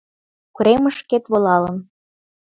[0.55, 1.77] Коремышкет волалын